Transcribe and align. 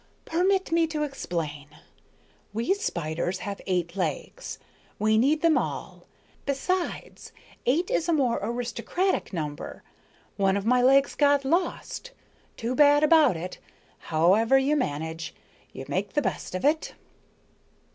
"Permit 0.25 0.71
me 0.71 0.87
to 0.87 1.03
explain. 1.03 1.67
We 2.53 2.73
spiders 2.73 3.37
have 3.45 3.61
eight 3.67 3.95
legs. 3.95 4.57
We 4.97 5.15
need 5.15 5.43
them 5.43 5.59
all. 5.59 6.07
Besides, 6.47 7.31
eight 7.67 7.91
is 7.91 8.09
a 8.09 8.13
more 8.13 8.39
aristocratic 8.41 9.31
number. 9.31 9.83
One 10.37 10.57
of 10.57 10.65
my 10.65 10.81
legs 10.81 11.13
got 11.13 11.45
lost. 11.45 12.09
Too 12.57 12.73
bad 12.73 13.03
about 13.03 13.37
it. 13.37 13.59
However 14.09 14.57
you 14.57 14.75
manage, 14.75 15.35
you 15.71 15.85
make 15.87 16.13
the 16.13 16.21
best 16.23 16.55
of 16.55 16.65
it." 16.65 16.95